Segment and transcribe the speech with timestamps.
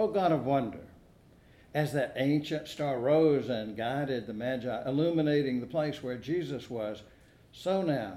[0.00, 0.80] O God of wonder,
[1.74, 7.02] as that ancient star rose and guided the Magi, illuminating the place where Jesus was,
[7.52, 8.16] so now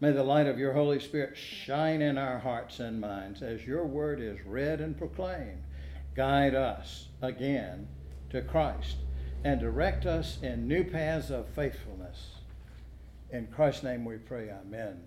[0.00, 3.86] may the light of your Holy Spirit shine in our hearts and minds as your
[3.86, 5.62] word is read and proclaimed.
[6.16, 7.86] Guide us again
[8.30, 8.96] to Christ
[9.44, 12.38] and direct us in new paths of faithfulness.
[13.30, 15.00] In Christ's name we pray, Amen.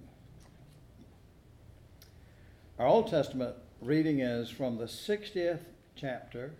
[2.79, 5.59] Our Old Testament reading is from the 60th
[5.96, 6.52] chapter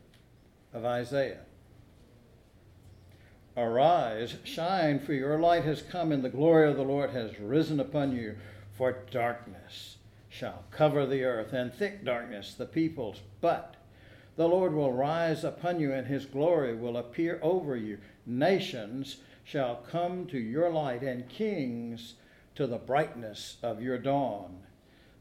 [0.74, 1.42] of Isaiah.
[3.56, 7.80] Arise, shine, for your light has come, and the glory of the Lord has risen
[7.80, 8.36] upon you.
[8.76, 13.22] For darkness shall cover the earth, and thick darkness the peoples.
[13.42, 13.76] But
[14.36, 18.00] the Lord will rise upon you, and his glory will appear over you.
[18.26, 22.16] Nations shall come to your light, and kings
[22.56, 24.64] to the brightness of your dawn.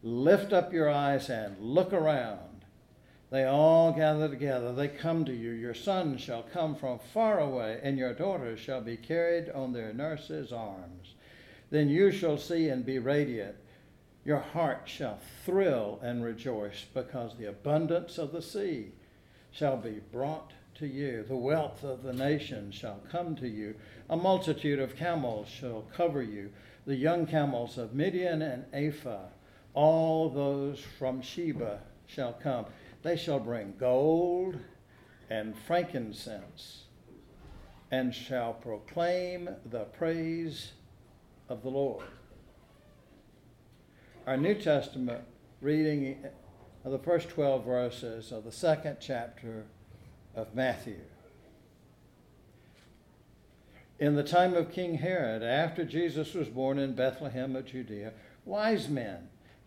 [0.02, 2.51] Lift up your eyes and look around.
[3.32, 4.74] They all gather together.
[4.74, 5.52] They come to you.
[5.52, 9.94] Your sons shall come from far away, and your daughters shall be carried on their
[9.94, 11.14] nurses' arms.
[11.70, 13.56] Then you shall see and be radiant.
[14.22, 18.92] Your heart shall thrill and rejoice, because the abundance of the sea
[19.50, 21.24] shall be brought to you.
[21.26, 23.76] The wealth of the nations shall come to you.
[24.10, 26.50] A multitude of camels shall cover you.
[26.84, 29.28] The young camels of Midian and Ephah,
[29.72, 32.66] all those from Sheba shall come.
[33.02, 34.58] They shall bring gold
[35.28, 36.84] and frankincense
[37.90, 40.72] and shall proclaim the praise
[41.48, 42.06] of the Lord.
[44.26, 45.24] Our New Testament
[45.60, 46.24] reading
[46.84, 49.64] of the first 12 verses of the second chapter
[50.34, 51.00] of Matthew.
[53.98, 58.12] In the time of King Herod, after Jesus was born in Bethlehem of Judea,
[58.44, 59.28] wise men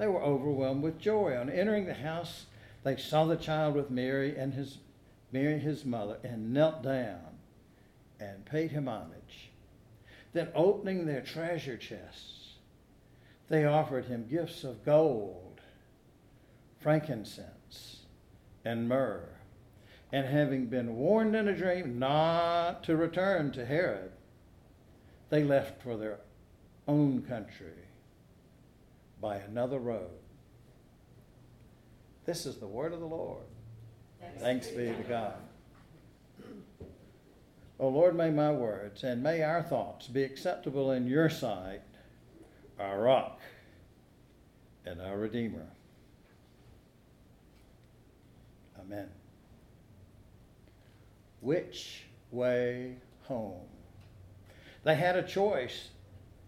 [0.00, 1.36] they were overwhelmed with joy.
[1.36, 2.46] On entering the house,
[2.84, 4.78] they saw the child with Mary and his
[5.30, 7.38] Mary his mother, and knelt down
[8.18, 9.50] and paid him homage.
[10.32, 12.54] Then, opening their treasure chests,
[13.48, 15.60] they offered him gifts of gold
[16.80, 18.06] frankincense,
[18.64, 19.28] and myrrh.
[20.12, 24.12] And having been warned in a dream not to return to Herod,
[25.28, 26.18] they left for their
[26.88, 27.89] own country
[29.20, 30.10] by another road.
[32.26, 33.42] This is the word of the Lord.
[34.20, 35.34] Thanks, Thanks be to God.
[37.78, 41.80] O oh Lord, may my words and may our thoughts be acceptable in your sight,
[42.78, 43.40] our rock
[44.84, 45.66] and our Redeemer.
[48.78, 49.08] Amen.
[51.40, 53.66] Which way home?
[54.84, 55.88] They had a choice,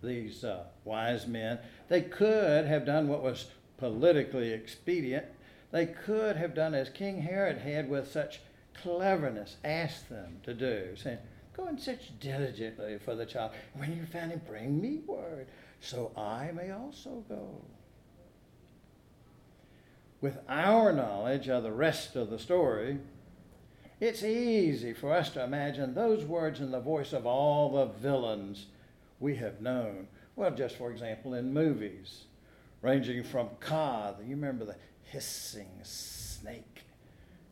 [0.02, 1.58] these uh, wise men.
[1.88, 3.46] They could have done what was
[3.76, 5.26] politically expedient.
[5.70, 8.40] They could have done as King Herod had with such
[8.75, 11.19] cleverness asked them to do, saying,
[11.56, 13.52] Go and search diligently for the child.
[13.75, 15.49] When you find him, bring me word,
[15.81, 17.62] so I may also go
[20.22, 22.98] with our knowledge of the rest of the story,
[24.00, 28.66] it's easy for us to imagine those words in the voice of all the villains
[29.22, 30.08] we have known.
[30.34, 32.24] Well, just for example, in movies,
[32.82, 36.82] ranging from Kaa, you remember the hissing snake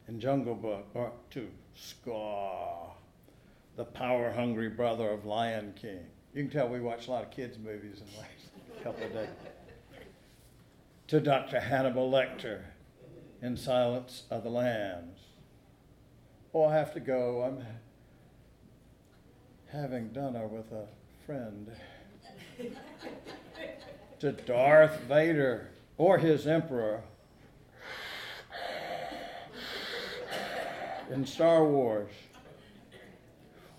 [0.08, 2.93] in Jungle Book, or to Scar,
[3.76, 6.05] the power hungry brother of Lion King.
[6.34, 9.12] You can tell we watch a lot of kids' movies in the last couple of
[9.12, 9.28] days.
[11.08, 11.61] To Dr.
[11.61, 12.62] Hannibal Lecter
[13.40, 15.20] in Silence of the Lambs.
[16.52, 17.43] Oh, I have to go.
[17.43, 17.64] I'm
[19.70, 20.87] having dinner with a
[21.31, 21.71] friend.
[24.19, 27.05] to Darth Vader or his emperor
[31.09, 32.11] in Star Wars.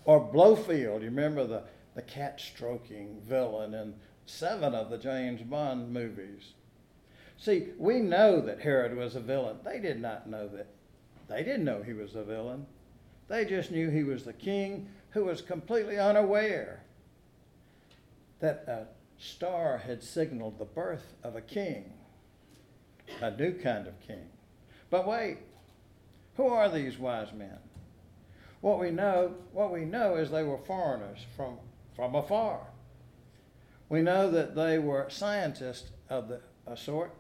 [0.06, 1.64] Or Blofeld, you remember the,
[1.94, 3.96] the cat stroking villain in
[4.26, 6.54] seven of the James Bond movies.
[7.38, 9.58] See, we know that Herod was a villain.
[9.66, 10.68] They did not know that.
[11.28, 12.66] They didn't know he was a villain.
[13.28, 16.84] They just knew he was the king who was completely unaware
[18.42, 18.88] that a
[19.22, 21.94] star had signaled the birth of a king,
[23.22, 24.28] a new kind of king.
[24.90, 25.38] But wait,
[26.36, 27.58] who are these wise men?
[28.62, 31.58] What we know, what we know is they were foreigners from,
[31.96, 32.68] from afar.
[33.90, 37.12] We know that they were scientists of the a sort.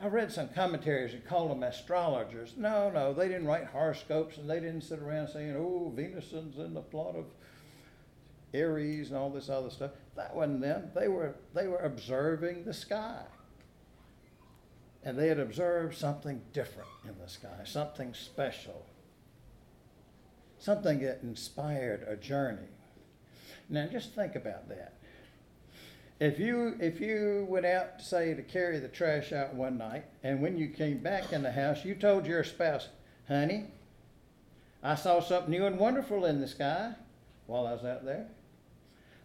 [0.00, 2.54] I read some commentaries that called them astrologers.
[2.56, 6.58] No, no, they didn't write horoscopes and they didn't sit around saying, oh, Venus is
[6.58, 7.24] in the plot of
[8.56, 9.92] Aries and all this other stuff.
[10.16, 10.90] That wasn't them.
[10.94, 13.22] They were, they were observing the sky.
[15.04, 18.84] And they had observed something different in the sky, something special,
[20.58, 22.68] something that inspired a journey.
[23.68, 24.94] Now, just think about that.
[26.18, 30.40] If you if you went out, say, to carry the trash out one night, and
[30.40, 32.88] when you came back in the house, you told your spouse,
[33.28, 33.66] "Honey,
[34.82, 36.94] I saw something new and wonderful in the sky
[37.46, 38.28] while I was out there.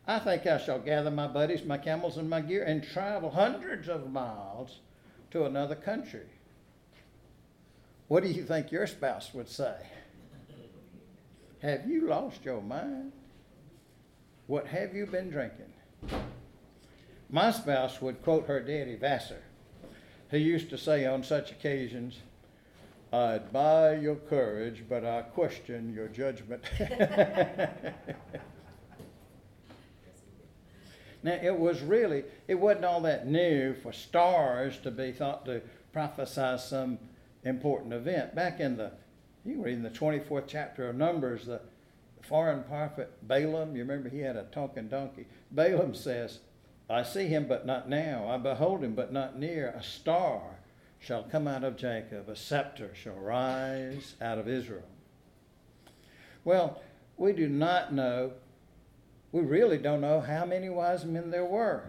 [0.07, 3.87] I think I shall gather my buddies, my camels, and my gear and travel hundreds
[3.87, 4.79] of miles
[5.31, 6.25] to another country.
[8.07, 9.75] What do you think your spouse would say?
[11.61, 13.13] Have you lost your mind?
[14.47, 15.71] What have you been drinking?
[17.29, 19.43] My spouse would quote her daddy Vassar,
[20.29, 22.17] who used to say on such occasions,
[23.13, 26.63] I admire your courage, but I question your judgment.
[31.23, 35.61] Now, it was really, it wasn't all that new for stars to be thought to
[35.93, 36.97] prophesy some
[37.43, 38.33] important event.
[38.35, 38.91] Back in the,
[39.45, 41.61] you read in the 24th chapter of Numbers, the
[42.21, 45.27] foreign prophet Balaam, you remember he had a talking donkey.
[45.51, 46.39] Balaam says,
[46.89, 48.27] I see him, but not now.
[48.27, 49.69] I behold him, but not near.
[49.69, 50.41] A star
[50.99, 54.87] shall come out of Jacob, a scepter shall rise out of Israel.
[56.43, 56.81] Well,
[57.17, 58.33] we do not know
[59.31, 61.83] we really don't know how many wise men there were.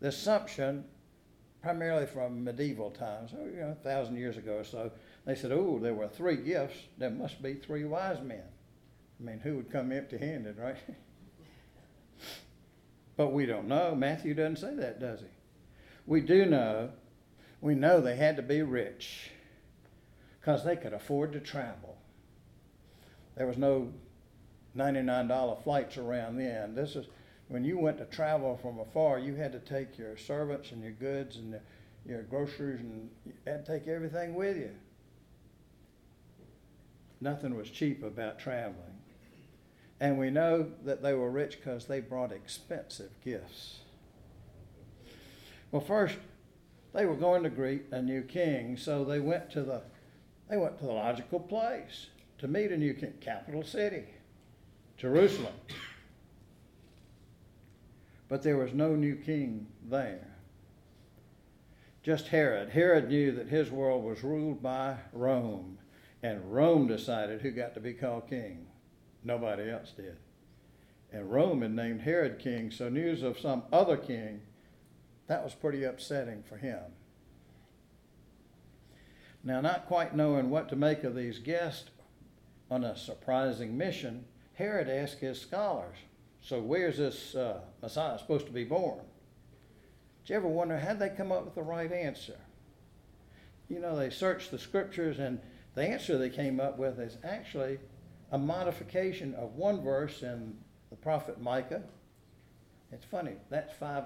[0.00, 0.84] The assumption,
[1.62, 4.90] primarily from medieval times, oh, you know, a thousand years ago or so,
[5.24, 6.76] they said, oh, there were three gifts.
[6.98, 8.42] There must be three wise men.
[9.20, 10.76] I mean, who would come empty handed, right?
[13.16, 13.94] but we don't know.
[13.94, 15.26] Matthew doesn't say that, does he?
[16.06, 16.90] We do know,
[17.60, 19.30] we know they had to be rich
[20.40, 21.96] because they could afford to travel.
[23.36, 23.92] There was no
[24.76, 26.74] $99 flights around then.
[26.74, 27.06] This is
[27.48, 30.92] when you went to travel from afar, you had to take your servants and your
[30.92, 31.60] goods and
[32.06, 32.80] your groceries
[33.46, 34.70] and take everything with you.
[37.20, 38.98] Nothing was cheap about traveling.
[40.00, 43.80] And we know that they were rich because they brought expensive gifts.
[45.70, 46.16] Well, first,
[46.92, 49.82] they were going to greet a new king, so they went to the
[50.48, 54.04] they went to the logical place to meet a new king, capital city.
[54.96, 55.54] Jerusalem.
[58.28, 60.28] But there was no new king there.
[62.02, 62.70] Just Herod.
[62.70, 65.78] Herod knew that his world was ruled by Rome,
[66.22, 68.66] and Rome decided who got to be called king.
[69.24, 70.16] Nobody else did.
[71.12, 74.42] And Rome had named Herod king, so news of some other king,
[75.26, 76.82] that was pretty upsetting for him.
[79.42, 81.90] Now, not quite knowing what to make of these guests
[82.70, 85.96] on a surprising mission, Herod asked his scholars,
[86.40, 89.00] So where's this uh, Messiah supposed to be born?
[90.24, 92.38] Did you ever wonder how they come up with the right answer?
[93.68, 95.40] You know, they searched the scriptures, and
[95.74, 97.78] the answer they came up with is actually
[98.30, 100.56] a modification of one verse in
[100.90, 101.82] the prophet Micah.
[102.92, 104.04] It's funny, that's 5,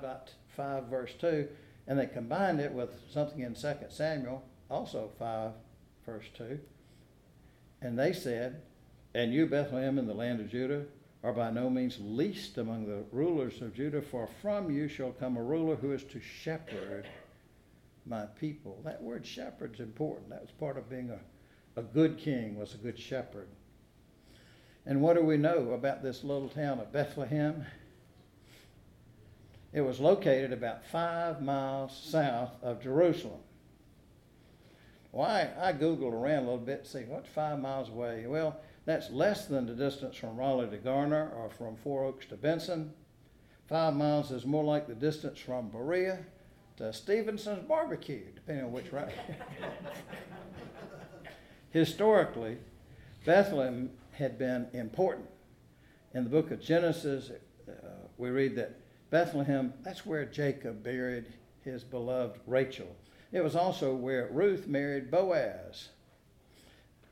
[0.57, 1.47] 5 verse 2,
[1.87, 5.53] and they combined it with something in 2 Samuel, also 5
[6.07, 6.59] verse 2.
[7.81, 8.63] And they said,
[9.19, 10.85] and you, Bethlehem, in the land of Judah,
[11.25, 15.37] are by no means least among the rulers of Judah, for from you shall come
[15.37, 17.05] a ruler who is to shepherd
[18.07, 18.81] my people.
[18.85, 20.31] That word shepherd's important.
[20.31, 23.49] That was part of being a, a good king, was a good shepherd.
[24.87, 27.67] And what do we know about this little town of Bethlehem?
[29.73, 33.41] It was located about five miles south of Jerusalem.
[35.13, 38.27] Well, I, I Googled around a little bit to see what's five miles away.
[38.27, 42.37] Well, that's less than the distance from Raleigh to Garner or from Four Oaks to
[42.37, 42.93] Benson.
[43.69, 46.21] Five miles is more like the distance from Berea
[46.79, 49.11] to Stephenson's Barbecue, depending on which route.
[51.71, 52.57] Historically,
[53.25, 55.27] Bethlehem had been important.
[56.15, 57.31] In the book of Genesis,
[57.69, 57.73] uh,
[58.17, 61.27] we read that Bethlehem, that's where Jacob buried
[61.63, 62.89] his beloved Rachel.
[63.33, 65.89] It was also where Ruth married Boaz,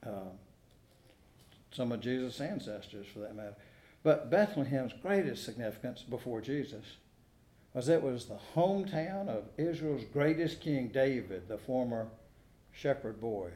[0.05, 0.31] uh,
[1.71, 3.57] some of Jesus' ancestors for that matter.
[4.03, 6.85] But Bethlehem's greatest significance before Jesus
[7.75, 12.09] was it was the hometown of Israel's greatest king, David, the former
[12.73, 13.51] shepherd boy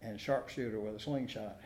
[0.00, 1.60] and sharpshooter with a slingshot.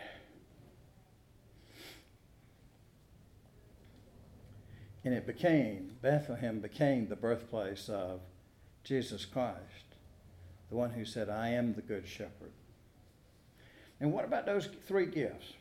[5.04, 8.20] And it became, Bethlehem became the birthplace of
[8.86, 9.96] Jesus Christ,
[10.70, 12.52] the one who said, I am the good shepherd.
[13.98, 15.54] And what about those three gifts?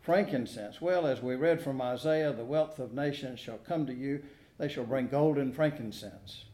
[0.00, 0.80] Frankincense.
[0.80, 4.22] Well, as we read from Isaiah, the wealth of nations shall come to you.
[4.56, 6.46] They shall bring gold and frankincense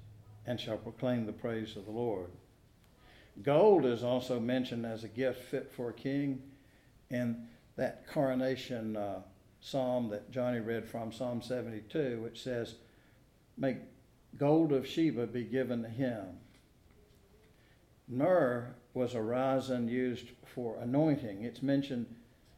[0.44, 2.30] and shall proclaim the praise of the Lord.
[3.40, 6.42] Gold is also mentioned as a gift fit for a king
[7.11, 9.21] in that coronation uh,
[9.61, 12.75] psalm that Johnny read from, Psalm 72, which says,
[13.56, 13.76] Make
[14.39, 16.39] gold of Sheba be given to him.
[18.09, 21.45] Myrrh was a resin used for anointing.
[21.45, 22.07] It's mentioned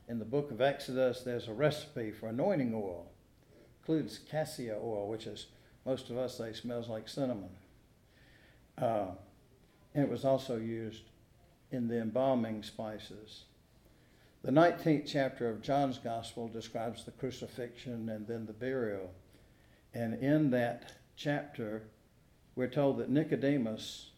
[0.08, 1.22] in the book of Exodus.
[1.22, 3.06] There's a recipe for anointing oil.
[3.80, 5.46] Includes cassia oil, which is
[5.84, 7.50] most of us say smells like cinnamon.
[8.80, 9.08] Uh,
[9.94, 11.02] and it was also used
[11.70, 13.44] in the embalming spices.
[14.42, 19.10] The 19th chapter of John's Gospel describes the crucifixion and then the burial.
[19.92, 21.84] And in that chapter,
[22.56, 24.10] we're told that Nicodemus,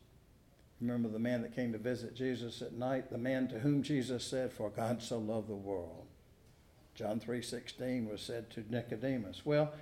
[0.80, 4.24] remember the man that came to visit Jesus at night, the man to whom Jesus
[4.24, 6.06] said, For God so loved the world.
[6.94, 9.44] John 3:16 was said to Nicodemus.
[9.44, 9.72] Well,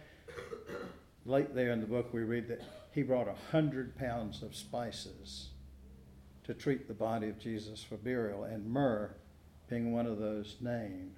[1.25, 5.51] late there in the book we read that he brought a hundred pounds of spices
[6.45, 9.15] to treat the body of Jesus for burial, and myrrh
[9.69, 11.17] being one of those named.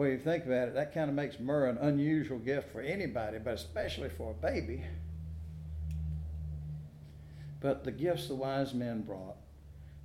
[0.00, 3.36] Well, you think about it, that kind of makes myrrh an unusual gift for anybody,
[3.36, 4.82] but especially for a baby.
[7.60, 9.36] But the gifts the wise men brought,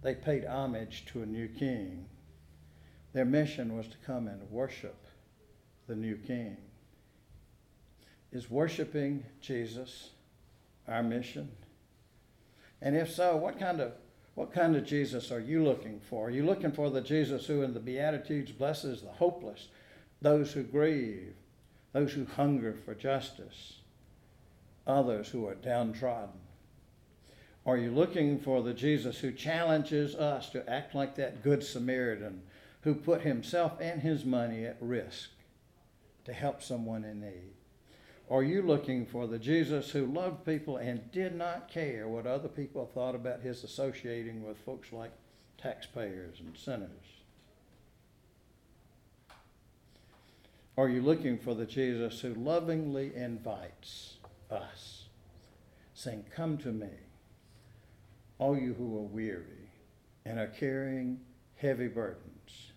[0.02, 2.08] they paid homage to a new king.
[3.14, 4.98] Their mission was to come and worship
[5.88, 6.58] the new king.
[8.34, 10.10] Is worshiping Jesus
[10.90, 11.50] our mission?
[12.82, 13.94] And if so, what kind of
[14.34, 16.28] what kind of Jesus are you looking for?
[16.28, 19.70] Are you looking for the Jesus who in the Beatitudes blesses the hopeless,
[20.25, 21.36] those who grieve,
[21.94, 23.82] those who hunger for justice,
[24.88, 26.39] others who are downtrodden?
[27.63, 32.41] Are you looking for the Jesus who challenges us to act like that Good Samaritan
[32.82, 35.29] who put himself and his money at risk
[36.24, 37.53] to help someone in need?
[38.27, 42.50] Are you looking for the Jesus who loved people and did not care what other
[42.50, 45.12] people thought about his associating with folks like
[45.60, 47.15] taxpayers and sinners?
[50.77, 54.17] Are you looking for the Jesus who lovingly invites
[54.51, 55.05] us,
[55.94, 56.89] saying, Come to me,
[58.39, 59.70] all you who are weary
[60.25, 61.22] and are carrying
[61.55, 62.74] heavy burdens,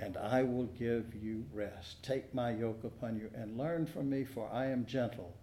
[0.00, 2.02] and I will give you rest.
[2.02, 5.36] Take my yoke upon you and learn from me, for I am gentle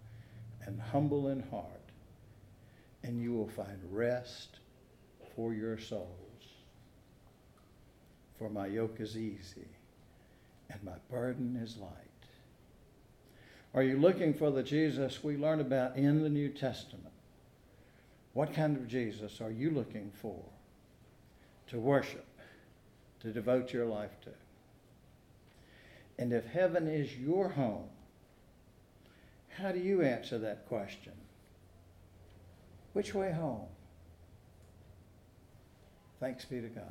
[0.66, 1.90] and humble in heart,
[3.02, 4.58] and you will find rest
[5.34, 6.08] for your souls.
[8.38, 9.68] For my yoke is easy
[10.72, 11.90] and my burden is light.
[13.74, 17.12] Are you looking for the Jesus we learn about in the New Testament?
[18.34, 20.42] What kind of Jesus are you looking for
[21.68, 22.26] to worship,
[23.20, 24.30] to devote your life to?
[26.18, 27.88] And if heaven is your home,
[29.56, 31.12] how do you answer that question?
[32.92, 33.66] Which way home?
[36.20, 36.84] Thanks be to God.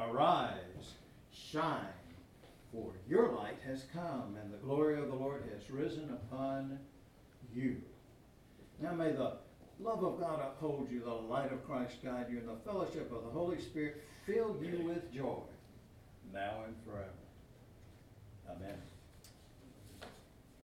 [0.00, 0.94] Arise,
[1.32, 1.76] shine,
[2.72, 6.78] for your light has come, and the glory of the Lord has risen upon
[7.54, 7.76] you.
[8.80, 9.34] Now may the
[9.78, 13.24] love of God uphold you, the light of Christ guide you, and the fellowship of
[13.24, 15.42] the Holy Spirit fill you with joy
[16.32, 17.08] now and forever.
[18.48, 18.89] Amen.